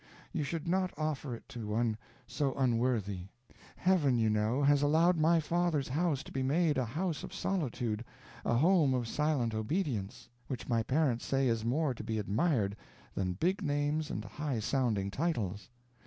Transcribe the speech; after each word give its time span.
_You 0.33 0.43
should 0.43 0.67
not 0.67 0.91
offer 0.97 1.35
it 1.35 1.47
to 1.49 1.67
one 1.67 1.95
so 2.25 2.55
unworthy. 2.55 3.27
Heaven, 3.75 4.17
you 4.17 4.31
know, 4.31 4.63
has 4.63 4.81
allowed 4.81 5.15
my 5.15 5.39
father's 5.39 5.89
house 5.89 6.23
to 6.23 6.31
be 6.31 6.41
made 6.41 6.79
a 6.79 6.85
house 6.85 7.23
of 7.23 7.31
solitude, 7.31 8.03
a 8.43 8.55
home 8.55 8.95
of 8.95 9.07
silent 9.07 9.53
obedience, 9.53 10.27
which 10.47 10.67
my 10.67 10.81
parents 10.81 11.23
say 11.23 11.47
is 11.47 11.63
more 11.63 11.93
to 11.93 12.03
be 12.03 12.17
admired 12.17 12.75
than 13.13 13.33
big 13.33 13.61
names 13.61 14.09
and 14.09 14.25
high 14.25 14.59
sounding 14.59 15.11
titles. 15.11 15.69